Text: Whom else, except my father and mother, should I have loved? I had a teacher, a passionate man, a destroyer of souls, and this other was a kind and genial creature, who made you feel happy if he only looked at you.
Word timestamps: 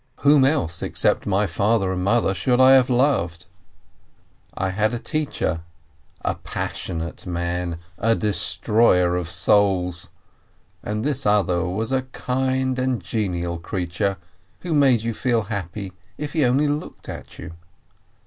Whom 0.21 0.43
else, 0.45 0.81
except 0.81 1.27
my 1.27 1.45
father 1.45 1.91
and 1.93 2.03
mother, 2.03 2.33
should 2.33 2.59
I 2.59 2.71
have 2.71 2.89
loved? 2.89 3.45
I 4.55 4.71
had 4.71 4.95
a 4.95 4.97
teacher, 4.97 5.61
a 6.21 6.33
passionate 6.33 7.27
man, 7.27 7.77
a 7.99 8.15
destroyer 8.15 9.15
of 9.15 9.29
souls, 9.29 10.09
and 10.81 11.05
this 11.05 11.27
other 11.27 11.67
was 11.69 11.91
a 11.91 12.01
kind 12.01 12.79
and 12.79 12.99
genial 12.99 13.59
creature, 13.59 14.17
who 14.61 14.73
made 14.73 15.03
you 15.03 15.13
feel 15.13 15.43
happy 15.43 15.93
if 16.17 16.33
he 16.33 16.45
only 16.45 16.67
looked 16.67 17.07
at 17.07 17.37
you. 17.37 17.53